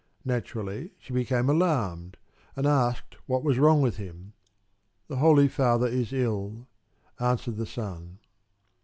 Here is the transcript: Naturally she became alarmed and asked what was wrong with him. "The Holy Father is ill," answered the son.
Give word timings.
Naturally 0.25 0.89
she 0.97 1.13
became 1.13 1.47
alarmed 1.47 2.17
and 2.55 2.65
asked 2.65 3.17
what 3.27 3.43
was 3.43 3.59
wrong 3.59 3.83
with 3.83 3.97
him. 3.97 4.33
"The 5.09 5.17
Holy 5.17 5.47
Father 5.47 5.85
is 5.85 6.11
ill," 6.11 6.67
answered 7.19 7.57
the 7.57 7.67
son. 7.67 8.17